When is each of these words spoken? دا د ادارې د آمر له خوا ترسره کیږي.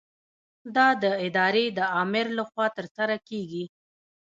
دا 0.75 0.87
د 1.03 1.05
ادارې 1.25 1.65
د 1.77 1.79
آمر 2.01 2.25
له 2.37 2.43
خوا 2.49 2.67
ترسره 2.77 3.17
کیږي. 3.29 3.65